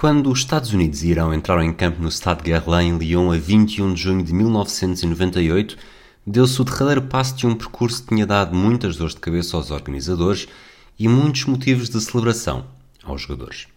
Quando 0.00 0.32
os 0.32 0.38
Estados 0.38 0.72
Unidos 0.72 1.02
e 1.02 1.08
Irão 1.08 1.34
entraram 1.34 1.62
em 1.62 1.74
campo 1.74 2.00
no 2.00 2.10
Stade 2.10 2.42
Guerlain 2.42 2.88
em 2.88 2.96
Lyon 2.96 3.30
a 3.30 3.36
21 3.36 3.92
de 3.92 4.00
junho 4.00 4.24
de 4.24 4.32
1998, 4.32 5.76
deu-se 6.26 6.58
o 6.58 6.64
derradeiro 6.64 7.02
passo 7.02 7.36
de 7.36 7.46
um 7.46 7.54
percurso 7.54 8.02
que 8.02 8.08
tinha 8.08 8.26
dado 8.26 8.56
muitas 8.56 8.96
dores 8.96 9.14
de 9.14 9.20
cabeça 9.20 9.58
aos 9.58 9.70
organizadores 9.70 10.48
e 10.98 11.06
muitos 11.06 11.44
motivos 11.44 11.90
de 11.90 12.00
celebração 12.00 12.64
aos 13.04 13.20
jogadores. 13.20 13.68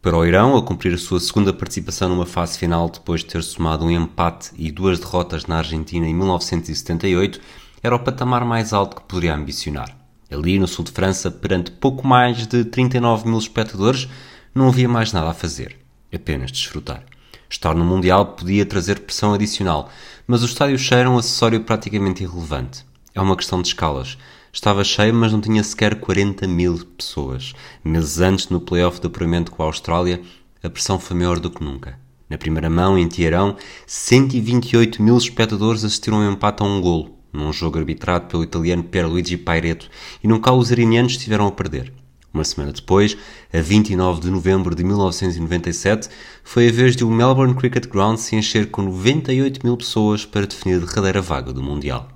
Para 0.00 0.16
o 0.16 0.24
Irão, 0.24 0.56
a 0.56 0.62
cumprir 0.62 0.94
a 0.94 0.98
sua 0.98 1.18
segunda 1.18 1.52
participação 1.52 2.10
numa 2.10 2.26
fase 2.26 2.56
final 2.56 2.88
depois 2.88 3.22
de 3.22 3.26
ter 3.26 3.42
somado 3.42 3.84
um 3.84 3.90
empate 3.90 4.52
e 4.56 4.70
duas 4.70 5.00
derrotas 5.00 5.46
na 5.46 5.56
Argentina 5.56 6.06
em 6.06 6.14
1978, 6.14 7.40
era 7.82 7.96
o 7.96 7.98
patamar 7.98 8.44
mais 8.44 8.72
alto 8.72 8.94
que 8.94 9.08
poderia 9.08 9.34
ambicionar. 9.34 9.96
Ali, 10.30 10.60
no 10.60 10.68
sul 10.68 10.84
de 10.84 10.92
França, 10.92 11.28
perante 11.28 11.72
pouco 11.72 12.06
mais 12.06 12.46
de 12.46 12.64
39 12.66 13.28
mil 13.28 13.38
espectadores, 13.38 14.08
não 14.54 14.68
havia 14.68 14.88
mais 14.88 15.12
nada 15.12 15.30
a 15.30 15.34
fazer, 15.34 15.76
apenas 16.12 16.52
desfrutar. 16.52 17.04
Estar 17.48 17.74
no 17.74 17.84
Mundial 17.84 18.26
podia 18.26 18.66
trazer 18.66 19.00
pressão 19.00 19.34
adicional, 19.34 19.90
mas 20.26 20.42
o 20.42 20.46
estádio 20.46 20.78
cheio 20.78 21.00
era 21.00 21.10
um 21.10 21.18
acessório 21.18 21.60
praticamente 21.60 22.22
irrelevante. 22.22 22.84
É 23.14 23.20
uma 23.20 23.36
questão 23.36 23.60
de 23.60 23.68
escalas. 23.68 24.16
Estava 24.52 24.84
cheio, 24.84 25.14
mas 25.14 25.32
não 25.32 25.40
tinha 25.40 25.62
sequer 25.64 25.96
40 25.96 26.46
mil 26.46 26.84
pessoas. 26.96 27.54
Meses 27.82 28.20
antes, 28.20 28.48
no 28.48 28.60
playoff 28.60 29.00
de 29.00 29.06
apuramento 29.06 29.50
com 29.50 29.62
a 29.62 29.66
Austrália, 29.66 30.20
a 30.62 30.68
pressão 30.68 30.98
foi 30.98 31.16
maior 31.16 31.38
do 31.38 31.50
que 31.50 31.64
nunca. 31.64 31.98
Na 32.28 32.38
primeira 32.38 32.70
mão, 32.70 32.98
em 32.98 33.08
Teherão, 33.08 33.56
128 33.86 35.02
mil 35.02 35.16
espectadores 35.16 35.84
assistiram 35.84 36.18
um 36.18 36.32
empate 36.32 36.62
a 36.62 36.66
um 36.66 36.80
golo, 36.80 37.16
num 37.32 37.52
jogo 37.52 37.78
arbitrado 37.78 38.26
pelo 38.26 38.44
italiano 38.44 38.84
Pierluigi 38.84 39.36
Paireto, 39.36 39.90
e 40.22 40.28
nunca 40.28 40.52
os 40.52 40.70
iranianos 40.70 41.12
estiveram 41.12 41.46
a 41.46 41.52
perder. 41.52 41.92
Uma 42.32 42.44
semana 42.44 42.72
depois, 42.72 43.16
a 43.52 43.60
29 43.60 44.22
de 44.22 44.30
novembro 44.30 44.74
de 44.74 44.82
1997, 44.82 46.08
foi 46.42 46.68
a 46.68 46.72
vez 46.72 46.96
de 46.96 47.04
o 47.04 47.10
Melbourne 47.10 47.54
Cricket 47.54 47.86
Ground 47.88 48.18
se 48.18 48.34
encher 48.34 48.70
com 48.70 48.80
98 48.80 49.60
mil 49.62 49.76
pessoas 49.76 50.24
para 50.24 50.46
definir 50.46 50.76
a 50.76 50.86
derradeira 50.86 51.20
vaga 51.20 51.52
do 51.52 51.62
Mundial. 51.62 52.08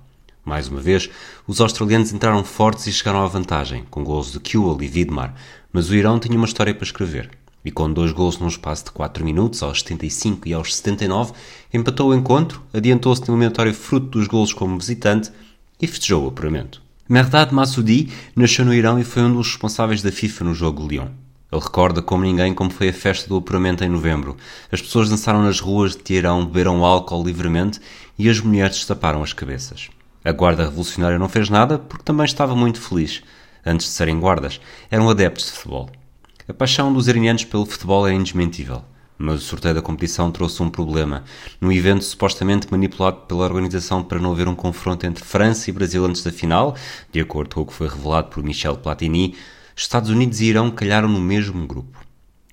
Mais 0.42 0.68
uma 0.68 0.80
vez, 0.80 1.10
os 1.46 1.60
australianos 1.60 2.12
entraram 2.12 2.42
fortes 2.44 2.86
e 2.86 2.92
chegaram 2.92 3.22
à 3.22 3.26
vantagem, 3.26 3.84
com 3.90 4.02
gols 4.02 4.32
de 4.32 4.40
Kewell 4.40 4.80
e 4.80 4.86
Vidmar, 4.86 5.34
mas 5.70 5.90
o 5.90 5.94
Irão 5.94 6.18
tinha 6.18 6.36
uma 6.36 6.46
história 6.46 6.74
para 6.74 6.84
escrever. 6.84 7.28
E 7.62 7.70
com 7.70 7.92
dois 7.92 8.12
gols 8.12 8.38
num 8.38 8.46
espaço 8.46 8.84
de 8.84 8.92
4 8.92 9.24
minutos, 9.24 9.62
aos 9.62 9.80
75 9.80 10.48
e 10.48 10.54
aos 10.54 10.74
79, 10.76 11.32
empatou 11.74 12.10
o 12.10 12.14
encontro, 12.14 12.62
adiantou-se 12.72 13.22
no 13.22 13.34
eliminatório 13.34 13.74
fruto 13.74 14.06
dos 14.06 14.28
gols 14.28 14.54
como 14.54 14.78
visitante 14.78 15.30
e 15.82 15.86
festejou 15.86 16.24
o 16.24 16.28
apuramento. 16.28 16.85
Merdad 17.08 17.52
Massoudi 17.52 18.12
nasceu 18.34 18.64
no 18.64 18.74
Irão 18.74 18.98
e 18.98 19.04
foi 19.04 19.22
um 19.22 19.32
dos 19.32 19.46
responsáveis 19.46 20.02
da 20.02 20.10
FIFA 20.10 20.42
no 20.42 20.54
jogo 20.54 20.82
de 20.82 20.88
Lyon. 20.88 21.06
Ele 21.52 21.62
recorda 21.62 22.02
como 22.02 22.24
ninguém 22.24 22.52
como 22.52 22.68
foi 22.68 22.88
a 22.88 22.92
festa 22.92 23.28
do 23.28 23.36
apuramento 23.36 23.84
em 23.84 23.88
novembro. 23.88 24.36
As 24.72 24.82
pessoas 24.82 25.08
dançaram 25.08 25.40
nas 25.40 25.60
ruas 25.60 25.92
de 25.92 25.98
Teherão, 25.98 26.44
beberam 26.44 26.84
álcool 26.84 27.22
livremente 27.22 27.80
e 28.18 28.28
as 28.28 28.40
mulheres 28.40 28.78
destaparam 28.78 29.22
as 29.22 29.32
cabeças. 29.32 29.88
A 30.24 30.32
guarda 30.32 30.64
revolucionária 30.64 31.16
não 31.16 31.28
fez 31.28 31.48
nada 31.48 31.78
porque 31.78 32.02
também 32.02 32.26
estava 32.26 32.56
muito 32.56 32.80
feliz. 32.80 33.22
Antes 33.64 33.86
de 33.86 33.92
serem 33.92 34.18
guardas, 34.18 34.60
eram 34.90 35.08
adeptos 35.08 35.46
de 35.46 35.52
futebol. 35.52 35.88
A 36.48 36.52
paixão 36.52 36.92
dos 36.92 37.06
iranianos 37.06 37.44
pelo 37.44 37.66
futebol 37.66 38.08
é 38.08 38.12
indesmentível. 38.12 38.82
Mas 39.18 39.42
o 39.42 39.44
sorteio 39.44 39.74
da 39.74 39.82
competição 39.82 40.30
trouxe 40.30 40.62
um 40.62 40.68
problema. 40.68 41.24
Num 41.60 41.72
evento 41.72 42.04
supostamente 42.04 42.66
manipulado 42.70 43.22
pela 43.22 43.44
organização 43.44 44.02
para 44.02 44.18
não 44.18 44.32
haver 44.32 44.46
um 44.46 44.54
confronto 44.54 45.06
entre 45.06 45.24
França 45.24 45.70
e 45.70 45.72
Brasil 45.72 46.04
antes 46.04 46.22
da 46.22 46.30
final, 46.30 46.76
de 47.10 47.20
acordo 47.20 47.54
com 47.54 47.62
o 47.62 47.66
que 47.66 47.72
foi 47.72 47.88
revelado 47.88 48.28
por 48.28 48.42
Michel 48.42 48.76
Platini, 48.76 49.34
Estados 49.74 50.10
Unidos 50.10 50.40
e 50.40 50.46
Irão 50.46 50.70
calharam 50.70 51.08
no 51.08 51.20
mesmo 51.20 51.66
grupo. 51.66 51.98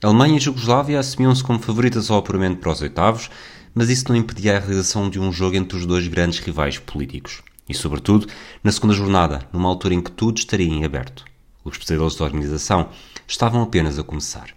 Alemanha 0.02 0.38
e 0.38 0.40
Jugoslávia 0.40 1.00
assumiam-se 1.00 1.44
como 1.44 1.60
favoritas 1.60 2.12
ao 2.12 2.18
apuramento 2.18 2.60
para 2.60 2.72
os 2.72 2.82
oitavos, 2.82 3.30
mas 3.74 3.90
isso 3.90 4.06
não 4.10 4.16
impedia 4.16 4.58
a 4.58 4.60
realização 4.60 5.10
de 5.10 5.20
um 5.20 5.32
jogo 5.32 5.56
entre 5.56 5.78
os 5.78 5.86
dois 5.86 6.08
grandes 6.08 6.40
rivais 6.40 6.78
políticos. 6.78 7.42
E, 7.68 7.74
sobretudo, 7.74 8.28
na 8.62 8.72
segunda 8.72 8.94
jornada, 8.94 9.48
numa 9.54 9.70
altura 9.70 9.94
em 9.94 10.02
que 10.02 10.12
tudo 10.12 10.38
estaria 10.38 10.68
em 10.68 10.84
aberto. 10.84 11.24
Os 11.64 11.78
pesadelos 11.78 12.18
da 12.18 12.26
organização 12.26 12.90
estavam 13.26 13.62
apenas 13.62 13.98
a 13.98 14.04
começar. 14.04 14.48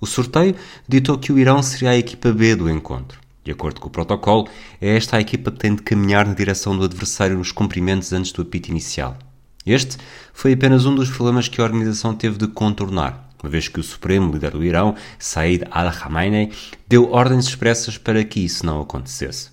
O 0.00 0.06
sorteio 0.06 0.56
ditou 0.88 1.18
que 1.18 1.30
o 1.30 1.38
Irão 1.38 1.62
seria 1.62 1.90
a 1.90 1.96
equipa 1.96 2.32
B 2.32 2.56
do 2.56 2.70
encontro. 2.70 3.20
De 3.44 3.50
acordo 3.50 3.80
com 3.80 3.88
o 3.88 3.90
protocolo, 3.90 4.48
é 4.80 4.96
esta 4.96 5.18
a 5.18 5.20
equipa 5.20 5.50
que 5.50 5.58
tem 5.58 5.74
de 5.74 5.82
caminhar 5.82 6.26
na 6.26 6.32
direção 6.32 6.76
do 6.76 6.84
adversário 6.84 7.36
nos 7.36 7.52
cumprimentos 7.52 8.10
antes 8.12 8.32
do 8.32 8.40
apito 8.40 8.70
inicial. 8.70 9.18
Este 9.66 9.98
foi 10.32 10.54
apenas 10.54 10.86
um 10.86 10.94
dos 10.94 11.10
problemas 11.10 11.48
que 11.48 11.60
a 11.60 11.64
organização 11.64 12.14
teve 12.14 12.38
de 12.38 12.48
contornar, 12.48 13.28
uma 13.42 13.50
vez 13.50 13.68
que 13.68 13.78
o 13.78 13.82
supremo 13.82 14.32
líder 14.32 14.52
do 14.52 14.64
Irão, 14.64 14.94
Said 15.18 15.64
al-Khamenei, 15.70 16.50
deu 16.88 17.10
ordens 17.10 17.46
expressas 17.46 17.98
para 17.98 18.24
que 18.24 18.40
isso 18.40 18.64
não 18.64 18.80
acontecesse. 18.80 19.50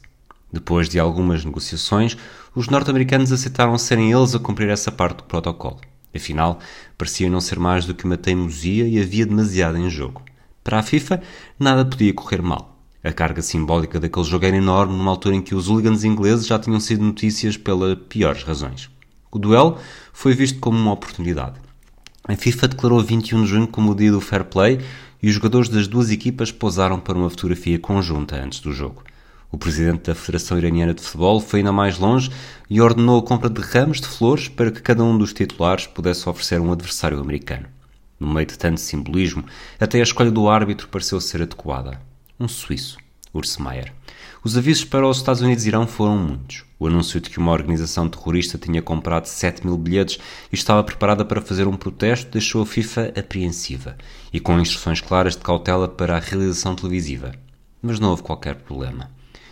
Depois 0.52 0.88
de 0.88 0.97
algumas 0.97 1.44
negociações, 1.44 2.18
os 2.56 2.69
norte-americanos 2.69 3.34
aceitaram 3.34 3.78
serem 3.78 4.13
eles 4.13 4.34
a 4.34 4.40
cumprir 4.40 4.69
essa 4.69 4.94
parte 4.94 5.18
do 5.18 5.24
protocolo. 5.24 5.81
Afinal, 6.16 6.59
parecia 6.97 7.30
não 7.30 7.41
ser 7.41 7.59
mais 7.59 7.86
do 7.86 7.94
que 7.94 8.06
uma 8.06 8.18
teimosia 8.18 8.88
e 8.88 9.00
havia 9.00 9.25
demasiado 9.25 9.78
em 9.78 9.90
jogo. 9.90 10.27
Para 10.68 10.80
a 10.80 10.84
FIFA, 10.84 11.22
nada 11.58 11.86
podia 11.86 12.14
correr 12.14 12.42
mal. 12.42 12.78
A 13.02 13.14
carga 13.14 13.42
simbólica 13.42 14.02
daquele 14.02 14.26
jogo 14.26 14.46
era 14.46 14.58
enorme 14.58 14.98
numa 14.98 15.12
altura 15.12 15.36
em 15.36 15.42
que 15.42 15.56
os 15.56 15.70
hooligans 15.70 16.04
ingleses 16.04 16.46
já 16.46 16.60
tinham 16.60 16.78
sido 16.82 17.06
notícias 17.06 17.56
pelas 17.56 17.98
piores 18.10 18.44
razões. 18.44 18.90
O 19.32 19.40
duelo 19.40 19.78
foi 20.12 20.34
visto 20.34 20.60
como 20.60 20.78
uma 20.78 20.92
oportunidade. 20.92 21.56
A 22.28 22.36
FIFA 22.36 22.68
declarou 22.68 23.02
21 23.02 23.44
de 23.44 23.48
junho 23.48 23.68
como 23.70 23.94
o 23.94 23.96
dia 23.96 24.12
do 24.12 24.20
fair 24.20 24.44
play 24.44 24.82
e 25.24 25.30
os 25.30 25.36
jogadores 25.36 25.70
das 25.70 25.88
duas 25.88 26.12
equipas 26.12 26.52
posaram 26.52 27.00
para 27.00 27.18
uma 27.18 27.30
fotografia 27.30 27.80
conjunta 27.80 28.36
antes 28.36 28.60
do 28.60 28.74
jogo. 28.74 29.06
O 29.50 29.58
presidente 29.58 30.08
da 30.08 30.16
Federação 30.16 30.58
Iraniana 30.58 30.94
de 30.94 31.02
Futebol 31.02 31.40
foi 31.40 31.62
ainda 31.62 31.72
mais 31.72 31.98
longe 31.98 32.30
e 32.70 32.82
ordenou 32.82 33.20
a 33.20 33.24
compra 33.24 33.50
de 33.50 33.62
ramos 33.62 34.02
de 34.02 34.08
flores 34.08 34.50
para 34.50 34.70
que 34.70 34.82
cada 34.82 35.02
um 35.02 35.18
dos 35.18 35.32
titulares 35.32 35.88
pudesse 35.88 36.28
oferecer 36.28 36.60
um 36.60 36.74
adversário 36.74 37.22
americano. 37.22 37.77
No 38.20 38.34
meio 38.34 38.48
de 38.48 38.58
tanto 38.58 38.80
simbolismo, 38.80 39.46
até 39.80 40.00
a 40.00 40.04
escolha 40.04 40.32
do 40.32 40.50
árbitro 40.50 40.88
pareceu 40.88 41.22
ser 41.22 41.42
adequada. 41.42 42.02
Um 42.40 42.48
suíço, 42.48 42.98
Urs 43.34 43.58
Meier. 43.58 43.94
Os 44.44 44.58
avisos 44.58 44.86
para 44.86 45.08
os 45.08 45.18
Estados 45.18 45.42
Unidos 45.42 45.66
e 45.66 45.68
Irão 45.68 45.86
foram 45.86 46.18
muitos. 46.18 46.64
O 46.80 46.88
anúncio 46.88 47.20
de 47.20 47.30
que 47.30 47.38
uma 47.38 47.52
organização 47.52 48.08
terrorista 48.08 48.58
tinha 48.58 48.82
comprado 48.82 49.26
7 49.26 49.66
mil 49.66 49.78
bilhetes 49.78 50.20
e 50.52 50.56
estava 50.56 50.84
preparada 50.84 51.26
para 51.26 51.42
fazer 51.42 51.68
um 51.68 51.76
protesto 51.76 52.32
deixou 52.32 52.62
a 52.62 52.66
FIFA 52.66 53.14
apreensiva 53.18 53.98
e 54.32 54.40
com 54.40 54.60
instruções 54.60 55.02
claras 55.02 55.36
de 55.36 55.42
cautela 55.42 55.88
para 55.88 56.16
a 56.16 56.20
realização 56.20 56.76
televisiva. 56.76 57.34
Mas 57.82 58.00
não 58.00 58.12
houve 58.12 58.24
qualquer 58.24 58.56
problema. 58.56 59.10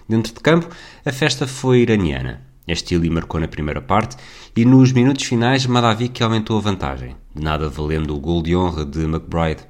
Dentro 0.08 0.34
de 0.34 0.40
campo, 0.40 0.70
a 1.04 1.12
festa 1.12 1.48
foi 1.48 1.80
iraniana. 1.80 2.42
Estili 2.68 3.10
marcou 3.10 3.40
na 3.40 3.48
primeira 3.48 3.82
parte 3.82 4.18
e 4.56 4.66
nos 4.66 4.92
minutos 4.92 5.26
finais 5.26 5.66
Madavik 5.66 6.22
aumentou 6.24 6.58
a 6.58 6.62
vantagem, 6.62 7.16
de 7.36 7.44
nada 7.44 7.70
valendo 7.70 8.16
o 8.16 8.20
gol 8.20 8.42
de 8.42 8.56
honra 8.56 8.86
de 8.86 9.04
McBride. 9.04 9.64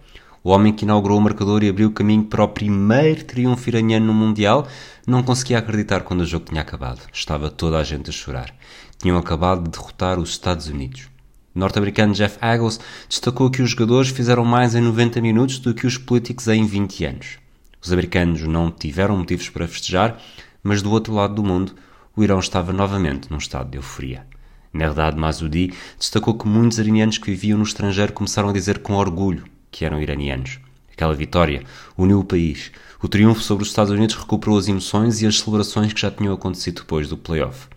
O 0.43 0.51
homem 0.51 0.71
que 0.71 0.85
inaugurou 0.85 1.17
o 1.17 1.21
marcador 1.21 1.63
e 1.63 1.69
abriu 1.69 1.87
o 1.87 1.91
caminho 1.91 2.23
para 2.25 2.43
o 2.43 2.47
primeiro 2.47 3.23
triunfo 3.23 3.67
iraniano 3.67 4.05
no 4.05 4.13
Mundial 4.13 4.67
não 5.07 5.23
conseguia 5.23 5.57
acreditar 5.57 6.01
quando 6.01 6.21
o 6.21 6.25
jogo 6.25 6.45
tinha 6.45 6.61
acabado. 6.61 7.01
Estava 7.11 7.49
toda 7.49 7.79
a 7.79 7.83
gente 7.83 8.11
a 8.11 8.13
chorar. 8.13 8.53
Tinham 8.99 9.17
acabado 9.17 9.63
de 9.63 9.71
derrotar 9.71 10.19
os 10.19 10.29
Estados 10.29 10.67
Unidos. 10.67 11.09
O 11.55 11.59
norte-americano 11.59 12.13
Jeff 12.13 12.37
Agles 12.39 12.79
destacou 13.09 13.49
que 13.49 13.63
os 13.63 13.71
jogadores 13.71 14.09
fizeram 14.09 14.45
mais 14.45 14.75
em 14.75 14.81
90 14.81 15.19
minutos 15.19 15.57
do 15.57 15.73
que 15.73 15.87
os 15.87 15.97
políticos 15.97 16.47
em 16.47 16.63
20 16.63 17.05
anos. 17.05 17.39
Os 17.81 17.91
americanos 17.91 18.43
não 18.43 18.69
tiveram 18.69 19.17
motivos 19.17 19.49
para 19.49 19.67
festejar, 19.67 20.21
mas 20.61 20.83
do 20.83 20.91
outro 20.91 21.13
lado 21.13 21.33
do 21.33 21.43
mundo, 21.43 21.73
o 22.15 22.23
Irão 22.23 22.37
estava 22.37 22.71
novamente 22.71 23.31
num 23.31 23.37
estado 23.37 23.71
de 23.71 23.77
euforia. 23.77 24.27
Merdad 24.75 25.15
Masudi 25.15 25.73
destacou 25.97 26.33
que 26.33 26.45
muitos 26.45 26.77
iranianos 26.77 27.17
que 27.17 27.31
viviam 27.31 27.57
no 27.57 27.63
estrangeiro 27.63 28.11
começaram 28.11 28.49
a 28.49 28.53
dizer 28.53 28.79
com 28.79 28.93
orgulho 28.93 29.45
que 29.71 29.85
eram 29.85 30.01
iranianos. 30.01 30.59
Aquela 30.91 31.13
vitória 31.13 31.63
uniu 31.97 32.19
o 32.19 32.25
país. 32.25 32.71
O 33.01 33.07
triunfo 33.07 33.41
sobre 33.41 33.63
os 33.63 33.69
Estados 33.69 33.91
Unidos 33.91 34.15
recuperou 34.15 34.57
as 34.57 34.67
emoções 34.67 35.21
e 35.21 35.27
as 35.27 35.39
celebrações 35.39 35.93
que 35.93 36.01
já 36.01 36.11
tinham 36.11 36.33
acontecido 36.33 36.81
depois 36.81 37.07
do 37.07 37.17
playoff. 37.17 37.67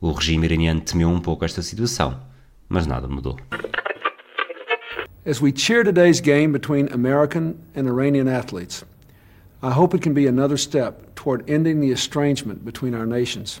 O 0.00 0.12
regime 0.12 0.46
iraniano 0.46 0.80
temeu 0.80 1.08
um 1.08 1.20
pouco 1.20 1.44
esta 1.44 1.62
situação, 1.62 2.20
mas 2.68 2.86
nada 2.86 3.08
mudou. 3.08 3.36
As 5.24 5.42
we 5.42 5.52
cheer 5.52 5.84
today's 5.84 6.20
game 6.20 6.52
between 6.52 6.86
American 6.92 7.54
and 7.74 7.88
Iranian 7.88 8.28
athletes, 8.28 8.84
I 9.62 9.72
hope 9.76 9.96
it 9.96 10.04
can 10.04 10.14
be 10.14 10.28
another 10.28 10.56
step 10.56 11.12
toward 11.16 11.42
ending 11.50 11.80
the 11.80 11.90
estrangement 11.90 12.64
between 12.64 12.94
our 12.94 13.06
nations. 13.06 13.60